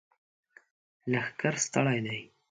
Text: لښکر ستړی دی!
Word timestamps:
لښکر 1.11 1.53
ستړی 1.65 1.99
دی! 2.05 2.21